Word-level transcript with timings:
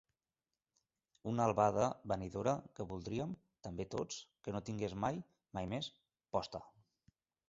Una 1.31 1.43
albada, 1.49 1.83
venidora, 2.11 2.53
que 2.79 2.87
voldríem, 2.93 3.35
també 3.67 3.87
tots, 3.97 4.17
que 4.47 4.55
no 4.57 4.63
tingués 4.71 4.97
mai 5.05 5.21
—mai 5.59 5.69
més— 5.75 5.91
posta. 6.37 6.63